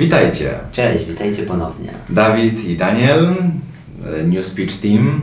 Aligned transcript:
Witajcie. 0.00 0.58
Cześć, 0.72 1.04
witajcie 1.04 1.42
ponownie. 1.42 1.88
Dawid 2.08 2.64
i 2.64 2.76
Daniel, 2.76 3.34
e, 4.20 4.22
New 4.22 4.44
Speech 4.44 4.80
Team. 4.80 5.20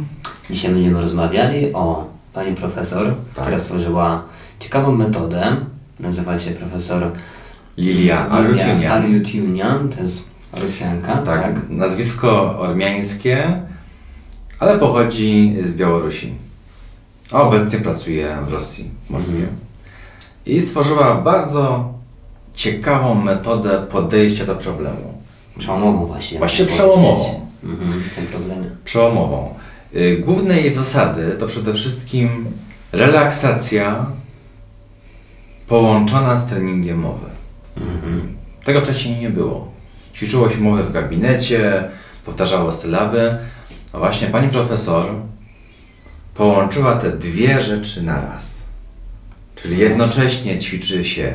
Dzisiaj 0.49 0.71
będziemy 0.73 1.01
rozmawiali 1.01 1.73
o 1.73 2.09
pani 2.33 2.55
profesor, 2.55 3.15
Tak. 3.35 3.43
która 3.43 3.59
stworzyła 3.59 4.23
ciekawą 4.59 4.95
metodę. 4.95 5.57
Nazywa 5.99 6.39
się 6.39 6.51
profesor 6.51 7.11
Lilia. 7.77 8.29
Arutunian, 8.29 9.89
to 9.89 10.01
jest 10.01 10.23
Rosjanka, 10.53 11.17
Tak, 11.17 11.25
tak? 11.41 11.69
nazwisko 11.69 12.59
ormiańskie, 12.59 13.61
ale 14.59 14.79
pochodzi 14.79 15.55
z 15.65 15.75
Białorusi. 15.75 16.33
A 17.31 17.41
obecnie 17.41 17.79
pracuje 17.79 18.37
w 18.47 18.49
Rosji, 18.51 18.91
w 19.07 19.09
Moskwie. 19.09 19.33
Mhm. 19.37 19.57
I 20.45 20.61
stworzyła 20.61 21.15
bardzo 21.21 21.93
ciekawą 22.57 23.15
metodę 23.15 23.85
podejścia 23.91 24.45
do 24.45 24.55
problemu. 24.55 25.21
Przełomową 25.59 26.05
właśnie. 26.05 26.39
Właśnie 26.39 26.65
przełomową. 26.65 27.47
Mhm, 27.63 28.03
w 28.11 28.15
tym 28.15 28.27
problemie. 28.27 28.69
Przełomową. 28.85 29.53
Y, 29.95 30.17
Główne 30.25 30.57
jej 30.57 30.73
zasady 30.73 31.35
to 31.39 31.47
przede 31.47 31.73
wszystkim 31.73 32.45
relaksacja 32.91 34.05
połączona 35.67 36.37
z 36.37 36.47
treningiem 36.47 36.99
mowy. 36.99 37.29
Mhm. 37.77 38.37
Tego 38.63 38.81
wcześniej 38.81 39.19
nie 39.19 39.29
było. 39.29 39.71
Ćwiczyło 40.15 40.49
się 40.49 40.57
mowę 40.57 40.83
w 40.83 40.91
gabinecie, 40.91 41.83
powtarzało 42.25 42.71
sylaby, 42.71 43.37
a 43.93 43.97
właśnie 43.97 44.27
pani 44.27 44.49
profesor 44.49 45.05
połączyła 46.35 46.95
te 46.95 47.11
dwie 47.11 47.61
rzeczy 47.61 48.03
naraz. 48.03 48.57
Czyli 49.55 49.77
jednocześnie 49.77 50.57
ćwiczy 50.59 51.05
się 51.05 51.33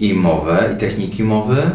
i 0.00 0.14
mowę, 0.14 0.70
i 0.74 0.80
techniki 0.80 1.24
mowy, 1.24 1.70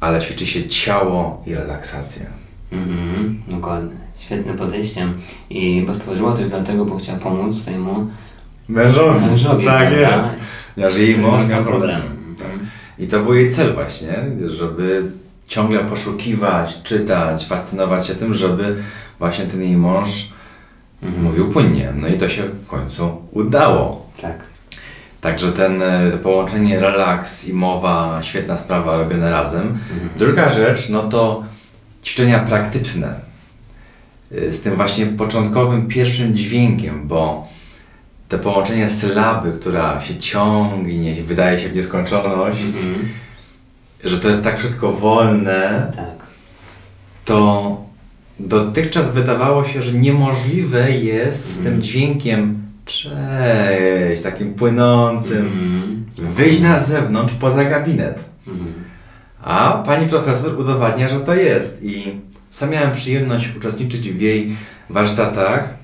ale 0.00 0.20
ćwiczy 0.20 0.46
się 0.46 0.68
ciało 0.68 1.42
i 1.46 1.54
relaksację. 1.54 2.26
Mhm, 2.72 3.42
dokładnie. 3.48 3.96
Świetne 4.18 4.54
podejście. 4.54 5.08
I 5.50 5.84
bo 5.86 5.94
stworzyła 5.94 6.36
też 6.36 6.48
dlatego, 6.48 6.84
bo 6.84 6.96
chciała 6.98 7.18
pomóc 7.18 7.56
swojemu 7.56 8.06
Mężowi. 8.68 9.20
mężowi. 9.26 9.64
tak 9.66 9.88
prawda? 9.94 10.16
jest. 10.16 10.30
Ponieważ 10.74 10.96
jej 10.98 11.18
mąż 11.18 11.42
ma 11.42 11.48
miał 11.48 11.64
problem. 11.64 12.00
problem. 12.02 12.36
Tak. 12.38 12.48
I 12.98 13.06
to 13.08 13.20
był 13.22 13.34
jej 13.34 13.50
cel 13.52 13.74
właśnie, 13.74 14.14
żeby 14.46 15.10
ciągle 15.48 15.78
poszukiwać, 15.78 16.82
czytać, 16.82 17.46
fascynować 17.46 18.06
się 18.06 18.14
tym, 18.14 18.34
żeby 18.34 18.76
właśnie 19.18 19.46
ten 19.46 19.62
jej 19.62 19.76
mąż 19.76 20.28
Mhm. 21.02 21.22
mówił 21.24 21.48
płynnie. 21.48 21.92
No 21.96 22.08
i 22.08 22.12
to 22.18 22.28
się 22.28 22.42
w 22.42 22.66
końcu 22.66 23.22
udało. 23.32 24.06
Tak. 24.22 24.36
Także 25.20 25.52
ten 25.52 25.82
e, 25.82 26.10
to 26.10 26.18
połączenie 26.18 26.80
relaks 26.80 27.48
i 27.48 27.52
mowa, 27.52 28.18
świetna 28.22 28.56
sprawa 28.56 28.96
robione 28.98 29.30
razem. 29.30 29.62
Mhm. 29.62 30.08
Druga 30.16 30.48
rzecz, 30.52 30.88
no 30.88 31.02
to 31.02 31.44
ćwiczenia 32.04 32.38
praktyczne. 32.38 33.14
Y, 34.32 34.52
Z 34.52 34.60
tym 34.62 34.74
właśnie 34.76 35.06
początkowym 35.06 35.86
pierwszym 35.88 36.36
dźwiękiem, 36.36 37.08
bo 37.08 37.46
te 38.28 38.38
połączenie 38.38 38.88
sylaby, 38.88 39.52
która 39.52 40.00
się 40.00 40.16
ciągnie, 40.18 41.22
wydaje 41.22 41.58
się 41.60 41.68
w 41.68 41.74
nieskończoność, 41.76 42.60
Mhm. 42.62 43.08
że 44.04 44.18
to 44.20 44.28
jest 44.28 44.44
tak 44.44 44.58
wszystko 44.58 44.92
wolne, 44.92 45.92
Tak. 45.96 46.26
to 47.24 47.76
dotychczas 48.40 49.10
wydawało 49.12 49.64
się, 49.64 49.82
że 49.82 49.92
niemożliwe 49.92 50.90
jest 50.90 51.54
z 51.54 51.62
tym 51.62 51.82
dźwiękiem 51.82 52.57
cześć, 52.88 54.22
takim 54.22 54.54
płynącym, 54.54 55.46
Mhm. 55.46 56.04
wyjść 56.18 56.60
na 56.60 56.80
zewnątrz 56.80 57.34
poza 57.34 57.64
gabinet. 57.64 58.24
Mhm. 58.48 58.72
A 59.42 59.82
pani 59.86 60.08
profesor 60.08 60.58
udowadnia, 60.58 61.08
że 61.08 61.20
to 61.20 61.34
jest. 61.34 61.78
I 61.82 62.02
sam 62.50 62.70
miałem 62.70 62.92
przyjemność 62.92 63.56
uczestniczyć 63.56 64.10
w 64.10 64.20
jej 64.20 64.56
warsztatach. 64.90 65.74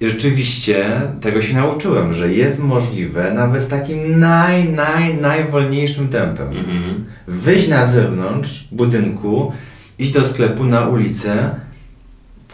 I 0.00 0.08
rzeczywiście 0.08 1.00
tego 1.20 1.42
się 1.42 1.54
nauczyłem, 1.54 2.14
że 2.14 2.32
jest 2.32 2.58
możliwe 2.58 3.34
nawet 3.34 3.62
z 3.62 3.68
takim 3.68 4.20
naj, 4.20 4.68
naj, 4.68 5.14
najwolniejszym 5.14 6.08
tempem. 6.08 6.48
Mhm. 6.48 7.04
Wyjść 7.26 7.68
na 7.68 7.84
zewnątrz 7.86 8.68
budynku, 8.72 9.52
iść 9.98 10.12
do 10.12 10.28
sklepu 10.28 10.64
na 10.64 10.86
ulicę, 10.86 11.50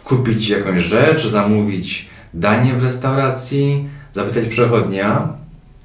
kupić 0.04 0.48
jakąś 0.48 0.82
rzecz, 0.82 1.26
zamówić 1.26 2.08
danie 2.34 2.72
w 2.74 2.84
restauracji, 2.84 3.88
zapytać 4.12 4.44
przechodnia. 4.48 5.28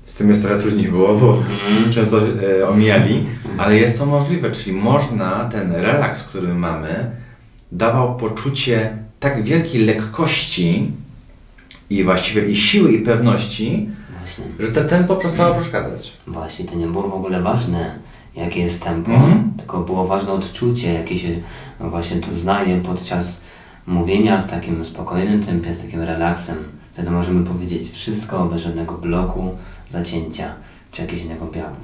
Z 0.06 0.16
tym 0.16 0.30
jest 0.30 0.42
trochę 0.42 0.60
trudniej 0.62 0.88
było, 0.88 1.16
bo 1.16 1.38
Mhm. 1.38 1.92
często 1.92 2.18
e, 2.60 2.70
omijali, 2.70 3.26
ale 3.58 3.78
jest 3.78 3.98
to 3.98 4.06
możliwe, 4.06 4.52
czyli 4.52 4.76
można 4.76 5.50
ten 5.52 5.72
relaks, 5.72 6.24
który 6.24 6.54
mamy, 6.54 7.12
dawał 7.72 8.16
poczucie 8.18 8.98
tak 9.20 9.44
wielkiej 9.44 9.86
lekkości 9.86 10.92
i 11.90 12.04
właściwie 12.04 12.46
i 12.46 12.56
siły 12.56 12.92
i 12.92 13.00
pewności, 13.00 13.90
Właśnie. 14.20 14.46
że 14.60 14.68
te 14.72 14.86
tempo 14.86 15.16
przestało 15.16 15.56
przeszkadzać. 15.56 16.14
Właśnie, 16.28 16.66
to 16.66 16.76
nie 16.76 16.88
było 16.88 17.10
w 17.10 17.14
ogóle 17.14 17.42
ważne, 17.42 17.96
jakie 18.36 18.60
jest 18.62 18.84
tempo, 18.84 19.12
Mhm. 19.12 19.54
tylko 19.58 19.78
było 19.80 20.08
ważne 20.08 20.31
odczucie, 20.31 20.94
jakie 20.94 21.20
się 21.20 21.28
właśnie 21.80 22.18
doznaje 22.18 22.81
podczas 22.81 23.42
mówienia 23.90 24.42
w 24.42 24.50
takim 24.50 24.86
spokojnym 24.86 25.44
tempie, 25.44 25.74
z 25.74 25.82
takim 25.82 26.02
relaksem. 26.02 26.58
Wtedy 26.92 27.12
możemy 27.12 27.46
powiedzieć 27.46 27.92
wszystko 27.92 28.46
bez 28.46 28.62
żadnego 28.62 28.94
bloku, 28.94 29.58
zacięcia 29.90 30.54
czy 30.92 31.02
jakiegoś 31.02 31.26
innego 31.26 31.46
objawu. 31.46 31.76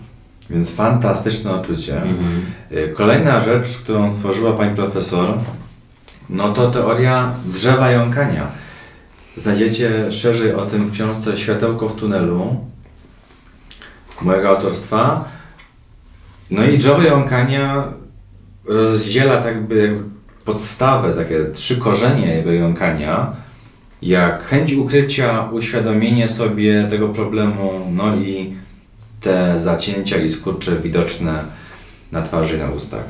Więc 0.49 0.71
fantastyczne 0.71 1.51
odczucie. 1.51 2.01
Mhm. 2.01 2.45
Y, 2.71 2.93
Kolejna 2.95 3.41
rzecz, 3.41 3.77
którą 3.77 4.11
stworzyła 4.11 4.53
pani 4.53 4.75
profesor, 4.75 5.37
no 6.29 6.53
to 6.53 6.71
teoria 6.71 7.31
drzewa 7.45 7.91
jąkania. 7.91 8.47
Znajdziecie 9.37 10.11
szerzej 10.11 10.53
o 10.53 10.65
tym 10.65 10.87
w 10.87 10.91
książce 10.91 11.37
Światełko 11.37 11.89
w 11.89 11.95
tunelu 11.95 12.55
mojego 14.21 14.49
autorstwa. 14.49 15.25
No 16.51 16.63
i 16.63 16.77
drzewo 16.77 17.01
jąkania 17.01 17.83
rozdziela 18.65 19.37
tak 19.37 19.55
jakby 19.55 19.99
podstawę, 20.45 21.13
takie 21.13 21.45
trzy 21.53 21.77
korzenie 21.77 22.27
jego 22.27 22.51
jąkania, 22.51 23.31
jak 24.01 24.43
chęć 24.43 24.73
ukrycia, 24.73 25.49
uświadomienie 25.51 26.29
sobie 26.29 26.87
tego 26.89 27.09
problemu, 27.09 27.91
no 27.91 28.15
i 28.15 28.55
te 29.21 29.59
zacięcia 29.59 30.17
i 30.17 30.29
skurcze 30.29 30.79
widoczne 30.79 31.43
na 32.11 32.21
twarzy 32.21 32.55
i 32.55 32.59
na 32.59 32.69
ustach. 32.69 33.03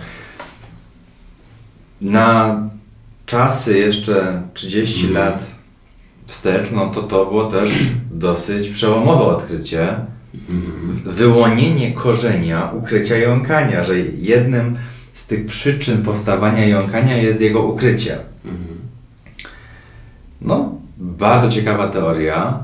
Na 2.02 2.60
czasy 3.26 3.78
jeszcze 3.78 4.42
30 4.54 5.08
lat 5.08 5.46
wstecz, 6.26 6.72
no 6.72 6.88
to 6.88 7.04
to 7.04 7.26
było 7.26 7.52
też 7.52 7.72
dosyć 8.12 8.70
przełomowe 8.70 9.24
odkrycie. 9.24 9.96
Wyłonienie 11.06 11.92
korzenia 11.92 12.72
ukrycia 12.74 13.18
jąkania, 13.18 13.84
że 13.84 14.00
jednym 14.00 14.78
z 15.16 15.28
tych 15.28 15.46
przyczyn 15.46 16.02
powstawania 16.04 16.66
jąkania 16.66 17.18
jest 17.18 17.42
jego 17.42 17.64
ukrycie. 17.64 18.18
Mhm. 18.46 18.78
No, 20.42 20.72
bardzo 20.98 21.50
ciekawa 21.50 21.88
teoria. 21.88 22.60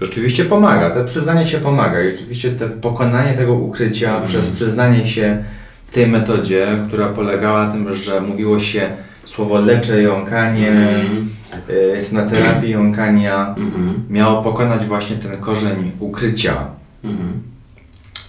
Rzeczywiście 0.00 0.44
pomaga, 0.44 0.90
to 0.90 1.04
przyznanie 1.04 1.46
się 1.46 1.58
pomaga. 1.58 2.02
I 2.04 2.10
rzeczywiście 2.10 2.50
te 2.50 2.68
pokonanie 2.68 3.32
tego 3.34 3.54
ukrycia 3.54 4.08
Mhm. 4.08 4.24
przez 4.26 4.46
przyznanie 4.46 5.06
się 5.06 5.44
w 5.86 5.92
tej 5.94 6.06
metodzie, 6.06 6.66
która 6.88 7.08
polegała 7.08 7.66
na 7.66 7.72
tym, 7.72 7.94
że 7.94 8.20
mówiło 8.20 8.60
się 8.60 8.90
słowo 9.24 9.60
leczę 9.60 10.02
jąkanie, 10.02 10.70
Mhm. 10.70 11.28
Y, 11.70 11.92
jestem 11.94 12.18
na 12.24 12.30
terapii 12.30 12.70
jąkania, 12.70 13.54
Mhm. 13.58 13.94
miało 14.10 14.42
pokonać 14.42 14.84
właśnie 14.86 15.16
ten 15.16 15.40
korzeń 15.40 15.92
ukrycia. 16.00 16.56
Mhm. 17.04 17.32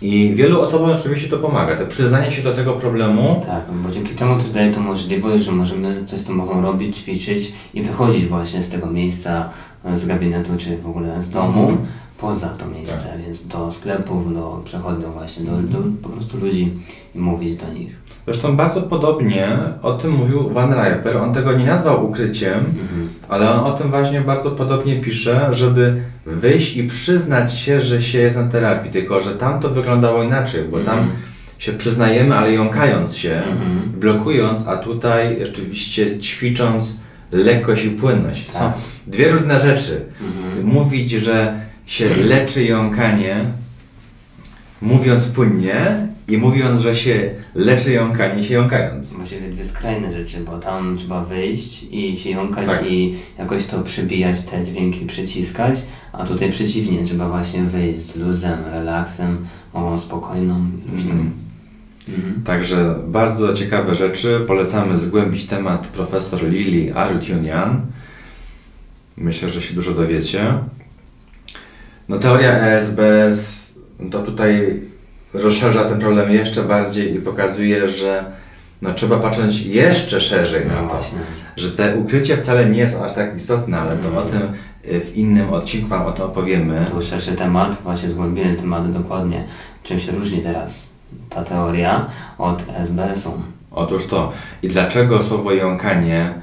I 0.02 0.32
wielu 0.36 0.62
osobom 0.62 0.90
oczywiście 0.92 1.30
to 1.30 1.38
pomaga. 1.38 1.76
To 1.76 1.88
przyznanie 1.88 2.32
się 2.32 2.42
do 2.42 2.54
tego 2.54 2.74
problemu 2.74 3.42
Tak, 3.46 3.64
bo 3.84 3.92
dzięki 3.92 4.16
temu 4.16 4.42
też 4.42 4.50
daje 4.50 4.74
to 4.74 4.80
możliwość, 4.80 5.44
że 5.44 5.52
możemy 5.52 6.06
coś 6.06 6.22
z 6.22 6.24
tym 6.24 6.36
mogą 6.36 6.62
robić, 6.62 6.98
ćwiczyć 6.98 7.54
i 7.74 7.82
wychodzić 7.82 8.26
właśnie 8.26 8.64
z 8.64 8.70
tego 8.70 8.88
miejsca, 8.88 9.50
z 9.94 10.06
gabinetu 10.06 10.52
czy 10.58 10.78
w 10.78 10.88
ogóle 10.88 11.22
z 11.22 11.30
domu. 11.30 11.78
Poza 12.20 12.48
to 12.50 12.66
miejsce, 12.68 13.18
więc 13.26 13.48
do 13.48 13.72
sklepów, 13.72 14.34
do 14.34 14.62
przechodniów 14.66 15.14
właśnie, 15.14 15.46
do, 15.46 15.52
do 15.58 15.78
po 16.04 16.10
prostu 16.10 16.38
ludzi 16.38 16.74
i 17.16 17.20
mówić 17.20 17.56
do 17.58 17.74
nich. 17.74 17.96
Zresztą 18.26 18.56
bardzo 18.58 18.82
podobnie 18.82 19.48
o 19.82 19.94
tym 19.94 20.12
mówił 20.12 20.50
Van 20.50 20.74
Riper. 20.74 21.18
On 21.18 21.34
tego 21.34 21.54
nie 21.54 21.66
nazwał 21.66 22.06
ukryciem, 22.10 22.54
Mhm. 22.54 23.10
ale 23.30 23.52
on 23.52 23.60
o 23.60 23.72
tym 23.78 23.90
właśnie 23.90 24.22
bardzo 24.22 24.52
podobnie 24.52 24.96
pisze, 24.96 25.48
żeby 25.52 26.02
wyjść 26.26 26.78
i 26.78 26.84
przyznać 26.88 27.54
się, 27.54 27.82
że 27.82 28.02
się 28.02 28.20
jest 28.20 28.36
na 28.36 28.48
terapii, 28.48 28.92
tylko 28.92 29.22
że 29.22 29.32
tam 29.36 29.60
to 29.60 29.70
wyglądało 29.70 30.24
inaczej, 30.24 30.64
bo 30.72 30.80
tam 30.80 31.00
Mhm. 31.00 31.18
się 31.58 31.74
przyznajemy, 31.74 32.36
ale 32.36 32.54
jąkając 32.54 33.16
się, 33.16 33.34
Mhm. 33.34 33.92
blokując, 34.00 34.68
a 34.68 34.78
tutaj 34.78 35.38
rzeczywiście 35.46 36.20
ćwicząc 36.20 37.00
lekkość 37.32 37.86
i 37.86 37.90
płynność. 37.90 38.46
To 38.48 38.54
są 38.54 38.60
Tak. 38.60 38.74
dwie 39.08 39.30
różne 39.32 39.60
rzeczy. 39.60 40.06
Mhm. 40.22 40.66
Mówić, 40.68 41.12
że 41.12 41.67
się 41.88 42.16
leczy 42.16 42.64
jąkanie, 42.64 43.46
mówiąc 44.82 45.26
płynnie 45.26 46.08
i 46.28 46.38
mówiąc, 46.38 46.82
że 46.82 46.96
się 46.96 47.32
leczy 47.56 47.92
jąkanie 47.92 48.44
się 48.44 48.54
jąkając. 48.54 49.14
Właściwie 49.14 49.50
dwie 49.50 49.66
skrajne 49.66 50.12
rzeczy, 50.12 50.40
bo 50.40 50.60
tam 50.60 50.98
trzeba 50.98 51.24
wyjść 51.24 51.84
i 51.92 52.18
się 52.18 52.30
jąkać 52.30 52.66
Tak. 52.66 52.86
i 52.86 53.16
jakoś 53.38 53.66
to 53.66 53.82
przebijać, 53.82 54.42
te 54.42 54.66
dźwięki 54.66 55.06
przyciskać, 55.06 55.80
a 56.14 56.24
tutaj 56.24 56.52
przeciwnie, 56.52 57.04
trzeba 57.04 57.30
właśnie 57.30 57.64
wyjść 57.64 58.00
z 58.00 58.16
luzem, 58.16 58.60
relaksem, 58.66 59.48
mową 59.74 59.98
spokojną. 59.98 60.56
Mhm. 60.92 61.32
Mhm. 62.10 62.44
Także 62.44 62.96
bardzo 63.08 63.54
ciekawe 63.54 63.96
rzeczy. 63.96 64.40
Polecamy 64.48 64.98
zgłębić 64.98 65.46
temat 65.46 65.88
profesor 65.88 66.50
Lili 66.50 66.92
Arutunian. 66.92 67.82
Myślę, 69.18 69.50
że 69.50 69.62
się 69.62 69.74
dużo 69.74 69.94
dowiecie. 69.94 70.54
No 72.10 72.18
teoria 72.20 72.52
ESBS 72.52 73.68
to 74.12 74.20
tutaj 74.24 74.80
rozszerza 75.34 75.86
ten 75.86 76.00
problem 76.00 76.32
jeszcze 76.32 76.64
bardziej 76.64 77.16
i 77.16 77.20
pokazuje, 77.20 77.90
że 77.90 78.26
no, 78.82 78.94
trzeba 78.94 79.18
patrzeć 79.20 79.62
jeszcze 79.66 80.22
szerzej 80.22 80.66
na 80.66 80.82
No 80.82 80.88
to. 80.88 80.94
właśnie. 80.96 81.20
Że 81.58 81.72
te 81.72 81.96
ukrycie 81.96 82.38
wcale 82.38 82.70
nie 82.70 82.78
jest 82.78 82.96
aż 82.96 83.14
tak 83.14 83.36
istotne, 83.38 83.80
ale 83.80 83.98
to 83.98 84.08
Mhm. 84.08 84.28
o 84.28 84.30
tym 84.30 84.42
y, 84.94 85.00
w 85.00 85.16
innym 85.18 85.50
odcinku 85.54 85.88
Wam 85.88 86.06
o 86.06 86.12
tym 86.12 86.26
opowiemy. 86.26 86.86
To 86.86 86.92
był 86.92 87.02
szerszy 87.02 87.32
temat, 87.32 87.82
właśnie 87.84 88.10
zgłębiony 88.10 88.56
temat 88.56 88.92
dokładnie, 88.92 89.44
czym 89.84 90.00
się 90.00 90.12
różni 90.12 90.42
teraz 90.42 90.90
ta 91.30 91.44
teoria 91.44 92.06
od 92.38 92.64
SBS-u. 92.84 93.34
Otóż 93.72 94.08
to. 94.08 94.32
I 94.64 94.68
dlaczego 94.68 95.22
słowo 95.24 95.52
jąkanie, 95.52 96.34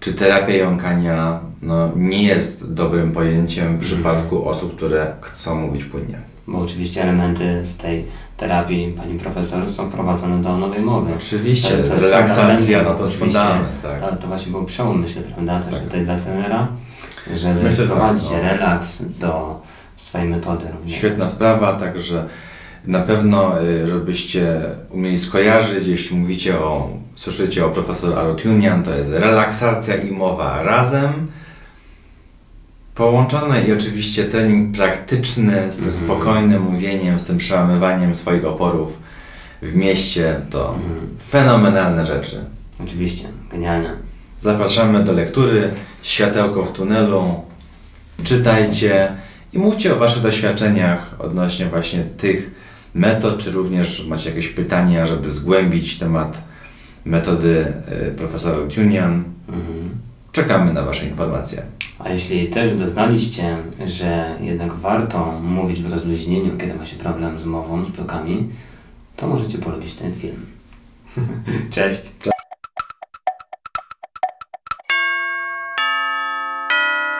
czy 0.00 0.14
terapia 0.14 0.54
jąkania, 0.54 1.40
no, 1.62 1.92
nie 1.96 2.22
jest 2.22 2.72
dobrym 2.72 3.12
pojęciem 3.12 3.76
w 3.76 3.80
przypadku 3.80 4.48
osób, 4.48 4.76
które 4.76 5.12
chcą 5.20 5.54
mówić 5.54 5.84
płynnie? 5.84 6.18
Bo 6.46 6.58
oczywiście 6.58 7.02
elementy 7.02 7.66
z 7.66 7.76
tej 7.76 8.06
terapii 8.36 8.92
pani 8.96 9.18
profesor 9.18 9.70
są 9.70 9.90
wprowadzone 9.90 10.42
do 10.42 10.58
nowej 10.58 10.80
mowy. 10.80 11.12
Oczywiście, 11.16 11.68
To, 11.68 11.76
jest 11.76 11.90
relaksacja, 11.90 12.82
no 12.82 12.94
to 12.94 13.02
jest 13.02 13.16
fundament, 13.16 13.68
tak. 13.82 14.00
To, 14.00 14.16
to 14.16 14.26
właśnie 14.26 14.52
był 14.52 14.64
przełom, 14.64 15.00
myślę, 15.00 15.22
prawda, 15.22 15.60
też 15.60 15.74
Tak. 15.74 15.82
tutaj 15.82 16.04
dla 16.04 16.18
trenera, 16.18 16.68
żeby 17.34 17.62
Myślę, 17.62 17.86
że 17.86 17.88
tak, 17.88 18.16
no. 18.22 18.42
relaks 18.42 19.02
do 19.02 19.60
swojej 19.96 20.28
metody 20.28 20.64
również. 20.76 20.98
Świetna 20.98 21.28
sprawa, 21.28 21.72
także 21.72 22.24
na 22.86 23.00
pewno, 23.00 23.62
y, 23.62 23.86
żebyście 23.86 24.60
umieli 24.90 25.16
skojarzyć, 25.18 25.86
jeśli 25.86 26.16
mówicie 26.16 26.58
o, 26.58 26.88
słyszycie 27.14 27.66
o 27.66 27.68
profesor 27.70 28.18
Arutunian, 28.18 28.82
to 28.82 28.94
jest 28.94 29.12
relaksacja 29.12 29.96
i 29.96 30.10
mowa 30.10 30.62
razem, 30.62 31.26
połączone 32.94 33.62
i 33.64 33.72
oczywiście 33.72 34.24
trening 34.24 34.76
praktyczny 34.76 35.52
z 35.72 35.76
tym 35.76 35.84
Mhm. 35.88 35.92
spokojnym 35.92 36.62
mówieniem, 36.62 37.18
z 37.20 37.26
tym 37.26 37.38
przełamywaniem 37.38 38.14
swoich 38.14 38.44
oporów 38.44 38.98
w 39.62 39.74
mieście, 39.74 40.40
to 40.50 40.74
Mhm. 40.74 41.00
fenomenalne 41.30 42.06
rzeczy. 42.06 42.44
Oczywiście, 42.84 43.28
genialne. 43.50 43.96
Zapraszamy 44.40 45.04
do 45.04 45.12
lektury 45.12 45.70
Światełko 46.02 46.64
w 46.64 46.72
tunelu. 46.72 47.34
Czytajcie 48.24 49.12
i 49.52 49.58
mówcie 49.58 49.92
o 49.94 49.96
Waszych 49.96 50.22
doświadczeniach 50.22 51.14
odnośnie 51.18 51.66
właśnie 51.66 52.02
tych 52.04 52.50
metod, 52.94 53.38
czy 53.38 53.50
również 53.50 54.06
macie 54.06 54.28
jakieś 54.30 54.48
pytania, 54.48 55.06
żeby 55.06 55.30
zgłębić 55.30 55.98
temat 55.98 56.38
metody 57.04 57.72
y, 58.08 58.14
profesora 58.16 58.66
Tunian. 58.74 59.24
Mhm. 59.48 59.90
Czekamy 60.32 60.72
na 60.72 60.82
Wasze 60.82 61.06
informacje. 61.06 61.62
A 61.98 62.08
jeśli 62.08 62.48
też 62.48 62.74
doznaliście, 62.74 63.56
że 63.86 64.36
jednak 64.40 64.74
warto 64.74 65.40
mówić 65.40 65.82
w 65.82 65.90
rozluźnieniu, 65.92 66.56
kiedy 66.58 66.74
ma 66.74 66.86
się 66.86 66.96
problem 66.96 67.38
z 67.38 67.44
mową, 67.44 67.84
z 67.84 67.88
blokami, 67.88 68.48
to 69.16 69.26
możecie 69.26 69.58
polubić 69.58 69.94
ten 69.94 70.14
film. 70.14 70.46
Cześć! 71.70 72.12